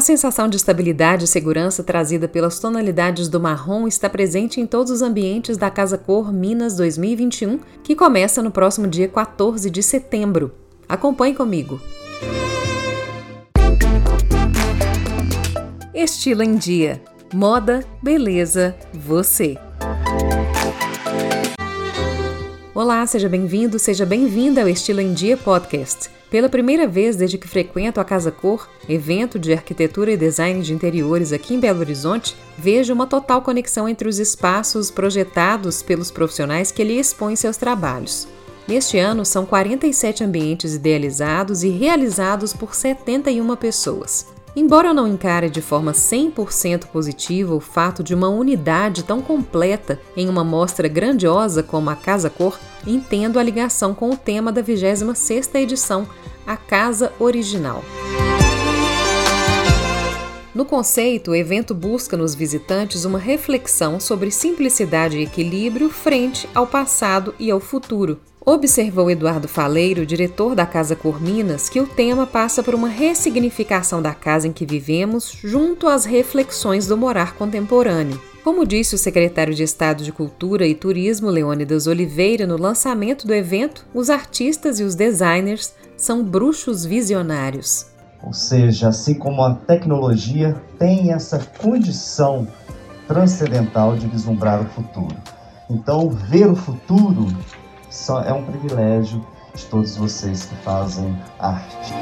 A 0.00 0.02
sensação 0.02 0.48
de 0.48 0.56
estabilidade 0.56 1.26
e 1.26 1.28
segurança 1.28 1.84
trazida 1.84 2.26
pelas 2.26 2.58
tonalidades 2.58 3.28
do 3.28 3.38
marrom 3.38 3.86
está 3.86 4.08
presente 4.08 4.58
em 4.58 4.66
todos 4.66 4.90
os 4.90 5.02
ambientes 5.02 5.58
da 5.58 5.70
Casa 5.70 5.98
Cor 5.98 6.32
Minas 6.32 6.74
2021, 6.74 7.60
que 7.84 7.94
começa 7.94 8.42
no 8.42 8.50
próximo 8.50 8.86
dia 8.86 9.06
14 9.06 9.68
de 9.68 9.82
setembro. 9.82 10.54
Acompanhe 10.88 11.34
comigo. 11.34 11.78
Estilo 15.92 16.42
em 16.42 16.56
Dia. 16.56 17.02
Moda, 17.34 17.84
beleza, 18.02 18.74
você. 18.94 19.58
Olá, 22.80 23.06
seja 23.06 23.28
bem-vindo, 23.28 23.78
seja 23.78 24.06
bem-vinda 24.06 24.62
ao 24.62 24.68
Estilo 24.68 25.02
em 25.02 25.12
Dia 25.12 25.36
Podcast. 25.36 26.08
Pela 26.30 26.48
primeira 26.48 26.88
vez 26.88 27.14
desde 27.14 27.36
que 27.36 27.46
frequento 27.46 28.00
a 28.00 28.04
Casa 28.06 28.32
Cor, 28.32 28.70
evento 28.88 29.38
de 29.38 29.52
arquitetura 29.52 30.12
e 30.12 30.16
design 30.16 30.62
de 30.62 30.72
interiores 30.72 31.30
aqui 31.30 31.52
em 31.52 31.60
Belo 31.60 31.80
Horizonte, 31.80 32.34
vejo 32.56 32.94
uma 32.94 33.06
total 33.06 33.42
conexão 33.42 33.86
entre 33.86 34.08
os 34.08 34.18
espaços 34.18 34.90
projetados 34.90 35.82
pelos 35.82 36.10
profissionais 36.10 36.72
que 36.72 36.80
ali 36.80 36.98
expõem 36.98 37.36
seus 37.36 37.58
trabalhos. 37.58 38.26
Neste 38.66 38.96
ano, 38.96 39.26
são 39.26 39.44
47 39.44 40.24
ambientes 40.24 40.72
idealizados 40.72 41.62
e 41.62 41.68
realizados 41.68 42.54
por 42.54 42.74
71 42.74 43.56
pessoas. 43.56 44.24
Embora 44.54 44.88
eu 44.88 44.94
não 44.94 45.06
encare 45.06 45.48
de 45.48 45.62
forma 45.62 45.92
100% 45.92 46.86
positiva 46.86 47.54
o 47.54 47.60
fato 47.60 48.02
de 48.02 48.14
uma 48.14 48.28
unidade 48.28 49.04
tão 49.04 49.22
completa 49.22 50.00
em 50.16 50.28
uma 50.28 50.42
mostra 50.42 50.88
grandiosa 50.88 51.62
como 51.62 51.88
a 51.88 51.94
Casa 51.94 52.28
Cor, 52.28 52.58
entendo 52.84 53.38
a 53.38 53.42
ligação 53.42 53.94
com 53.94 54.10
o 54.10 54.16
tema 54.16 54.50
da 54.50 54.62
26ª 54.62 55.60
edição, 55.60 56.08
a 56.46 56.56
Casa 56.56 57.12
Original. 57.20 57.84
No 60.52 60.64
conceito, 60.64 61.30
o 61.30 61.34
evento 61.34 61.72
busca 61.72 62.16
nos 62.16 62.34
visitantes 62.34 63.04
uma 63.04 63.20
reflexão 63.20 64.00
sobre 64.00 64.32
simplicidade 64.32 65.16
e 65.16 65.22
equilíbrio 65.22 65.88
frente 65.88 66.48
ao 66.52 66.66
passado 66.66 67.32
e 67.38 67.52
ao 67.52 67.60
futuro, 67.60 68.20
Observou 68.44 69.10
Eduardo 69.10 69.46
Faleiro, 69.46 70.06
diretor 70.06 70.54
da 70.54 70.64
Casa 70.64 70.96
Corminas, 70.96 71.68
que 71.68 71.78
o 71.78 71.86
tema 71.86 72.26
passa 72.26 72.62
por 72.62 72.74
uma 72.74 72.88
ressignificação 72.88 74.00
da 74.00 74.14
casa 74.14 74.48
em 74.48 74.52
que 74.52 74.64
vivemos 74.64 75.38
junto 75.44 75.86
às 75.86 76.06
reflexões 76.06 76.86
do 76.86 76.96
morar 76.96 77.34
contemporâneo. 77.34 78.18
Como 78.42 78.64
disse 78.64 78.94
o 78.94 78.98
secretário 78.98 79.54
de 79.54 79.62
Estado 79.62 80.02
de 80.02 80.10
Cultura 80.10 80.66
e 80.66 80.74
Turismo, 80.74 81.28
Leônidas 81.28 81.86
Oliveira, 81.86 82.46
no 82.46 82.56
lançamento 82.56 83.26
do 83.26 83.34
evento, 83.34 83.86
os 83.92 84.08
artistas 84.08 84.80
e 84.80 84.84
os 84.84 84.94
designers 84.94 85.74
são 85.94 86.24
bruxos 86.24 86.86
visionários. 86.86 87.86
Ou 88.22 88.32
seja, 88.32 88.88
assim 88.88 89.14
como 89.14 89.42
a 89.42 89.54
tecnologia 89.54 90.56
tem 90.78 91.12
essa 91.12 91.38
condição 91.58 92.48
transcendental 93.06 93.96
de 93.96 94.06
vislumbrar 94.06 94.62
o 94.62 94.68
futuro. 94.70 95.16
Então, 95.68 96.08
ver 96.08 96.48
o 96.48 96.56
futuro 96.56 97.26
é 98.24 98.32
um 98.32 98.44
privilégio 98.44 99.24
de 99.54 99.64
todos 99.66 99.96
vocês 99.96 100.44
que 100.44 100.54
fazem 100.56 101.16
arte. 101.38 101.92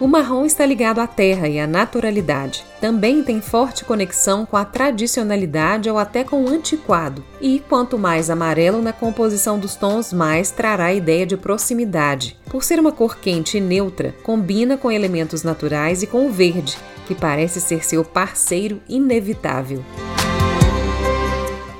O 0.00 0.06
marrom 0.06 0.46
está 0.46 0.64
ligado 0.64 1.00
à 1.00 1.06
terra 1.08 1.48
e 1.48 1.58
à 1.58 1.66
naturalidade. 1.66 2.64
Também 2.80 3.22
tem 3.22 3.40
forte 3.40 3.84
conexão 3.84 4.46
com 4.46 4.56
a 4.56 4.64
tradicionalidade 4.64 5.90
ou 5.90 5.98
até 5.98 6.22
com 6.22 6.44
o 6.44 6.48
antiquado. 6.48 7.22
E 7.40 7.58
quanto 7.68 7.98
mais 7.98 8.30
amarelo 8.30 8.80
na 8.80 8.92
composição 8.92 9.58
dos 9.58 9.74
tons, 9.74 10.12
mais 10.12 10.52
trará 10.52 10.86
a 10.86 10.94
ideia 10.94 11.26
de 11.26 11.36
proximidade. 11.36 12.38
Por 12.48 12.62
ser 12.62 12.78
uma 12.78 12.92
cor 12.92 13.18
quente 13.18 13.58
e 13.58 13.60
neutra, 13.60 14.14
combina 14.22 14.78
com 14.78 14.90
elementos 14.90 15.42
naturais 15.42 16.02
e 16.02 16.06
com 16.06 16.26
o 16.26 16.30
verde, 16.30 16.78
que 17.06 17.14
parece 17.14 17.60
ser 17.60 17.84
seu 17.84 18.04
parceiro 18.04 18.80
inevitável. 18.88 19.84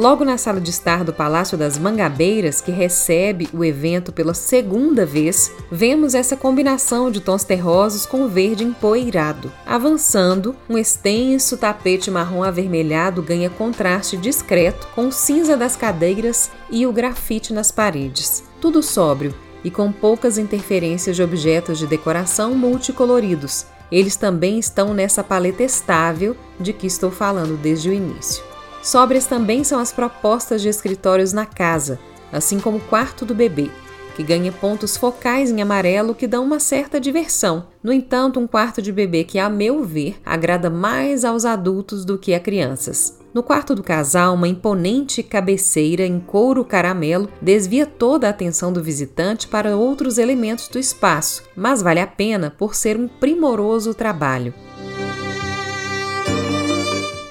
Logo 0.00 0.24
na 0.24 0.38
sala 0.38 0.62
de 0.62 0.70
estar 0.70 1.04
do 1.04 1.12
Palácio 1.12 1.58
das 1.58 1.76
Mangabeiras, 1.78 2.62
que 2.62 2.70
recebe 2.70 3.50
o 3.52 3.62
evento 3.62 4.10
pela 4.10 4.32
segunda 4.32 5.04
vez, 5.04 5.52
vemos 5.70 6.14
essa 6.14 6.38
combinação 6.38 7.10
de 7.10 7.20
tons 7.20 7.44
terrosos 7.44 8.06
com 8.06 8.26
verde 8.26 8.64
empoeirado. 8.64 9.52
Avançando, 9.66 10.56
um 10.70 10.78
extenso 10.78 11.58
tapete 11.58 12.10
marrom 12.10 12.42
avermelhado 12.42 13.20
ganha 13.20 13.50
contraste 13.50 14.16
discreto 14.16 14.88
com 14.94 15.08
o 15.08 15.12
cinza 15.12 15.54
das 15.54 15.76
cadeiras 15.76 16.50
e 16.70 16.86
o 16.86 16.92
grafite 16.94 17.52
nas 17.52 17.70
paredes. 17.70 18.42
Tudo 18.58 18.82
sóbrio 18.82 19.34
e 19.62 19.70
com 19.70 19.92
poucas 19.92 20.38
interferências 20.38 21.14
de 21.14 21.22
objetos 21.22 21.78
de 21.78 21.86
decoração 21.86 22.54
multicoloridos. 22.54 23.66
Eles 23.92 24.16
também 24.16 24.58
estão 24.58 24.94
nessa 24.94 25.22
paleta 25.22 25.62
estável 25.62 26.34
de 26.58 26.72
que 26.72 26.86
estou 26.86 27.10
falando 27.10 27.60
desde 27.60 27.90
o 27.90 27.92
início. 27.92 28.49
Sóbrias 28.82 29.26
também 29.26 29.62
são 29.62 29.78
as 29.78 29.92
propostas 29.92 30.62
de 30.62 30.68
escritórios 30.68 31.32
na 31.32 31.44
casa, 31.44 31.98
assim 32.32 32.58
como 32.58 32.78
o 32.78 32.80
quarto 32.80 33.26
do 33.26 33.34
bebê, 33.34 33.70
que 34.16 34.22
ganha 34.22 34.50
pontos 34.50 34.96
focais 34.96 35.50
em 35.50 35.60
amarelo 35.60 36.14
que 36.14 36.26
dão 36.26 36.44
uma 36.44 36.58
certa 36.58 36.98
diversão. 36.98 37.66
No 37.82 37.92
entanto, 37.92 38.40
um 38.40 38.46
quarto 38.46 38.80
de 38.80 38.90
bebê 38.90 39.24
que, 39.24 39.38
a 39.38 39.50
meu 39.50 39.84
ver, 39.84 40.18
agrada 40.24 40.70
mais 40.70 41.24
aos 41.24 41.44
adultos 41.44 42.04
do 42.04 42.18
que 42.18 42.32
a 42.32 42.40
crianças. 42.40 43.18
No 43.32 43.44
quarto 43.44 43.76
do 43.76 43.82
casal, 43.82 44.34
uma 44.34 44.48
imponente 44.48 45.22
cabeceira 45.22 46.04
em 46.04 46.18
couro 46.18 46.64
caramelo 46.64 47.28
desvia 47.40 47.86
toda 47.86 48.26
a 48.26 48.30
atenção 48.30 48.72
do 48.72 48.82
visitante 48.82 49.46
para 49.46 49.76
outros 49.76 50.18
elementos 50.18 50.66
do 50.66 50.80
espaço, 50.80 51.44
mas 51.54 51.80
vale 51.80 52.00
a 52.00 52.06
pena 52.08 52.50
por 52.50 52.74
ser 52.74 52.96
um 52.96 53.06
primoroso 53.06 53.94
trabalho. 53.94 54.52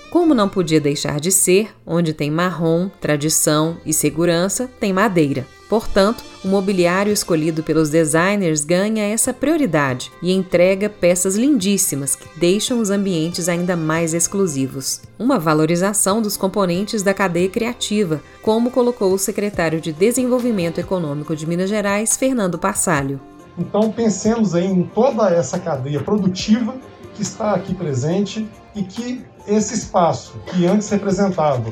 Como 0.09 0.33
não 0.33 0.49
podia 0.49 0.81
deixar 0.81 1.19
de 1.19 1.31
ser, 1.31 1.69
onde 1.85 2.13
tem 2.13 2.31
marrom, 2.31 2.89
tradição 2.99 3.77
e 3.85 3.93
segurança, 3.93 4.67
tem 4.79 4.91
madeira. 4.91 5.45
Portanto, 5.69 6.23
o 6.43 6.47
mobiliário 6.47 7.13
escolhido 7.13 7.61
pelos 7.61 7.91
designers 7.91 8.65
ganha 8.65 9.03
essa 9.03 9.31
prioridade 9.31 10.11
e 10.19 10.31
entrega 10.31 10.89
peças 10.89 11.35
lindíssimas 11.35 12.15
que 12.15 12.27
deixam 12.39 12.79
os 12.79 12.89
ambientes 12.89 13.47
ainda 13.47 13.75
mais 13.75 14.15
exclusivos. 14.15 14.99
Uma 15.19 15.37
valorização 15.37 16.23
dos 16.23 16.35
componentes 16.35 17.03
da 17.03 17.13
cadeia 17.13 17.47
criativa, 17.47 18.19
como 18.41 18.71
colocou 18.71 19.13
o 19.13 19.19
secretário 19.19 19.79
de 19.79 19.93
Desenvolvimento 19.93 20.79
Econômico 20.79 21.35
de 21.35 21.45
Minas 21.45 21.69
Gerais, 21.69 22.17
Fernando 22.17 22.57
Passalho. 22.57 23.21
Então, 23.55 23.91
pensemos 23.91 24.55
em 24.55 24.89
toda 24.95 25.29
essa 25.29 25.59
cadeia 25.59 26.01
produtiva 26.01 26.75
que 27.19 27.23
está 27.23 27.53
aqui 27.53 27.75
presente 27.75 28.49
e 28.73 28.81
que 28.81 29.25
esse 29.45 29.73
espaço, 29.73 30.39
que 30.47 30.65
antes 30.65 30.87
representava 30.89 31.69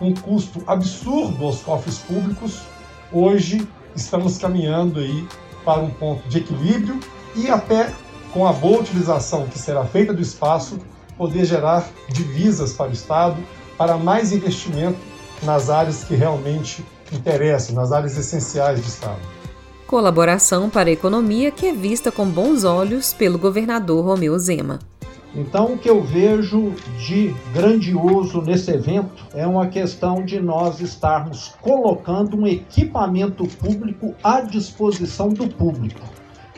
um 0.00 0.14
custo 0.14 0.62
absurdo 0.66 1.44
aos 1.44 1.60
cofres 1.60 1.98
públicos, 1.98 2.62
hoje 3.12 3.68
estamos 3.94 4.38
caminhando 4.38 4.98
aí 4.98 5.28
para 5.66 5.80
um 5.80 5.90
ponto 5.90 6.26
de 6.30 6.38
equilíbrio 6.38 6.98
e 7.34 7.50
até 7.50 7.92
com 8.32 8.46
a 8.46 8.54
boa 8.54 8.80
utilização 8.80 9.46
que 9.48 9.58
será 9.58 9.84
feita 9.84 10.14
do 10.14 10.22
espaço, 10.22 10.78
poder 11.18 11.44
gerar 11.44 11.86
divisas 12.08 12.72
para 12.72 12.88
o 12.88 12.92
Estado, 12.92 13.36
para 13.76 13.98
mais 13.98 14.32
investimento 14.32 14.98
nas 15.42 15.68
áreas 15.68 16.04
que 16.04 16.14
realmente 16.14 16.82
interessam, 17.12 17.74
nas 17.74 17.92
áreas 17.92 18.16
essenciais 18.16 18.80
do 18.80 18.86
Estado. 18.86 19.20
Colaboração 19.86 20.68
para 20.68 20.88
a 20.88 20.92
economia 20.92 21.52
que 21.52 21.66
é 21.66 21.72
vista 21.72 22.10
com 22.10 22.26
bons 22.26 22.64
olhos 22.64 23.12
pelo 23.12 23.38
governador 23.38 24.04
Romeu 24.04 24.36
Zema. 24.36 24.80
Então, 25.32 25.74
o 25.74 25.78
que 25.78 25.88
eu 25.88 26.02
vejo 26.02 26.74
de 26.98 27.32
grandioso 27.54 28.42
nesse 28.42 28.72
evento 28.72 29.24
é 29.32 29.46
uma 29.46 29.68
questão 29.68 30.24
de 30.24 30.40
nós 30.40 30.80
estarmos 30.80 31.54
colocando 31.60 32.36
um 32.36 32.48
equipamento 32.48 33.46
público 33.46 34.12
à 34.24 34.40
disposição 34.40 35.28
do 35.28 35.46
público 35.46 36.00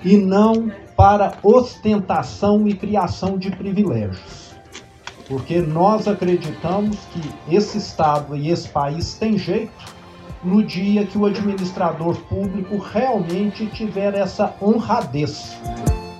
e 0.02 0.16
não 0.16 0.72
para 0.96 1.34
ostentação 1.42 2.66
e 2.66 2.72
criação 2.72 3.36
de 3.36 3.50
privilégios. 3.50 4.54
Porque 5.28 5.60
nós 5.60 6.08
acreditamos 6.08 6.96
que 7.12 7.54
esse 7.54 7.76
Estado 7.76 8.34
e 8.34 8.48
esse 8.48 8.70
país 8.70 9.14
têm 9.14 9.36
jeito 9.36 9.98
no 10.42 10.62
dia 10.62 11.06
que 11.06 11.18
o 11.18 11.26
administrador 11.26 12.16
público 12.22 12.76
realmente 12.78 13.66
tiver 13.66 14.14
essa 14.14 14.54
honradez 14.60 15.56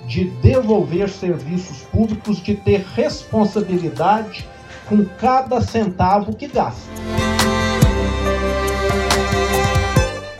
de 0.05 0.25
devolver 0.41 1.09
serviços 1.09 1.81
públicos, 1.83 2.41
de 2.41 2.55
ter 2.55 2.83
responsabilidade 2.95 4.47
com 4.87 5.05
cada 5.05 5.61
centavo 5.61 6.35
que 6.35 6.47
gasta. 6.47 6.89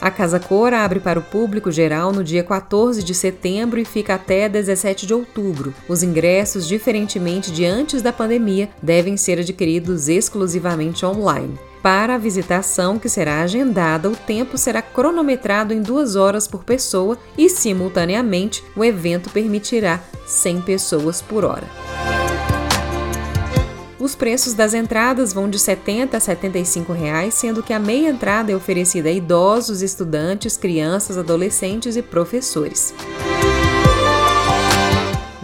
A 0.01 0.09
Casa 0.09 0.39
Cor 0.39 0.73
abre 0.73 0.99
para 1.01 1.19
o 1.19 1.21
público 1.21 1.69
geral 1.71 2.13
no 2.13 2.23
dia 2.23 2.41
14 2.41 3.03
de 3.03 3.13
setembro 3.13 3.79
e 3.79 3.85
fica 3.85 4.15
até 4.15 4.47
17 4.47 5.05
de 5.05 5.13
outubro. 5.13 5.73
Os 5.89 6.01
ingressos, 6.01 6.65
diferentemente 6.65 7.51
de 7.51 7.65
antes 7.65 8.01
da 8.01 8.13
pandemia, 8.13 8.69
devem 8.81 9.17
ser 9.17 9.39
adquiridos 9.39 10.07
exclusivamente 10.07 11.05
online. 11.05 11.59
Para 11.81 12.15
a 12.15 12.17
visitação 12.17 12.99
que 12.99 13.07
será 13.07 13.41
agendada, 13.41 14.09
o 14.09 14.15
tempo 14.15 14.57
será 14.57 14.81
cronometrado 14.81 15.73
em 15.73 15.81
duas 15.81 16.17
horas 16.17 16.45
por 16.45 16.65
pessoa 16.65 17.17
e, 17.37 17.49
simultaneamente, 17.49 18.63
o 18.75 18.83
evento 18.83 19.29
permitirá 19.29 20.01
100 20.25 20.61
pessoas 20.61 21.21
por 21.21 21.45
hora. 21.45 21.67
Os 23.97 24.13
preços 24.15 24.53
das 24.53 24.73
entradas 24.73 25.31
vão 25.31 25.49
de 25.49 25.57
R$ 25.57 25.63
70 25.63 26.17
a 26.17 26.19
75 26.19 26.91
reais, 26.91 27.33
sendo 27.33 27.63
que 27.63 27.73
a 27.73 27.79
meia 27.79 28.09
entrada 28.09 28.51
é 28.51 28.55
oferecida 28.55 29.07
a 29.07 29.11
idosos, 29.11 29.81
estudantes, 29.81 30.57
crianças, 30.57 31.17
adolescentes 31.17 31.95
e 31.95 32.01
professores. 32.01 32.93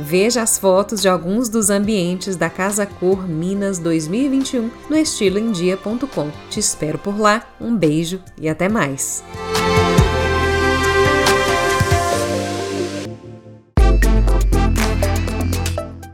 Veja 0.07 0.43
as 0.43 0.59
fotos 0.59 1.01
de 1.01 1.09
alguns 1.09 1.49
dos 1.49 1.71
ambientes 1.71 2.35
da 2.35 2.47
Casa 2.47 2.85
Cor 2.85 3.27
Minas 3.27 3.79
2021 3.79 4.69
no 4.87 4.95
estiloemdia.com. 4.95 6.29
Te 6.47 6.59
espero 6.59 6.99
por 6.99 7.19
lá. 7.19 7.43
Um 7.59 7.75
beijo 7.75 8.21
e 8.39 8.47
até 8.47 8.69
mais. 8.69 9.23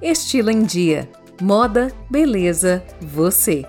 Estilo 0.01 0.51
em 0.51 0.63
Dia. 0.63 1.09
Moda, 1.41 1.91
beleza, 2.09 2.81
você. 3.01 3.65